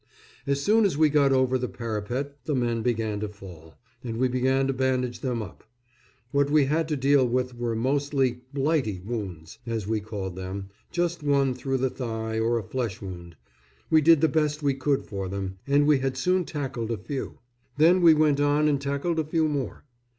As 0.47 0.59
soon 0.59 0.83
as 0.83 0.97
we 0.97 1.09
got 1.09 1.31
over 1.31 1.59
the 1.59 1.67
parapet 1.67 2.35
the 2.45 2.55
men 2.55 2.81
began 2.81 3.19
to 3.19 3.29
fall, 3.29 3.75
and 4.03 4.17
we 4.17 4.27
began 4.27 4.65
to 4.65 4.73
bandage 4.73 5.19
them 5.19 5.43
up. 5.43 5.63
What 6.31 6.49
we 6.49 6.65
had 6.65 6.87
to 6.87 6.95
deal 6.95 7.23
with 7.27 7.55
were 7.55 7.75
mostly 7.75 8.41
"blighty" 8.51 8.99
wounds, 9.01 9.59
as 9.67 9.85
we 9.85 9.99
called 9.99 10.35
them 10.35 10.69
just 10.89 11.21
one 11.21 11.53
through 11.53 11.77
the 11.77 11.91
thigh, 11.91 12.39
or 12.39 12.57
a 12.57 12.63
flesh 12.63 12.99
wound. 12.99 13.35
We 13.91 14.01
did 14.01 14.21
the 14.21 14.27
best 14.27 14.63
we 14.63 14.73
could 14.73 15.03
for 15.05 15.29
them; 15.29 15.59
and 15.67 15.85
we 15.85 15.99
had 15.99 16.17
soon 16.17 16.45
tackled 16.45 16.89
a 16.89 16.97
few. 16.97 17.37
Then 17.77 18.01
we 18.01 18.15
went 18.15 18.39
on 18.39 18.67
and 18.67 18.81
tackled 18.81 19.19
a 19.19 19.23
few 19.23 19.47
more. 19.47 19.85